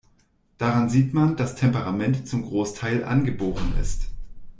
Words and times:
Daran 0.57 0.89
sieht 0.89 1.13
man, 1.13 1.35
dass 1.35 1.53
Temperament 1.53 2.27
zum 2.27 2.41
Großteil 2.41 3.03
angeboren 3.03 3.73
ist. 3.79 4.07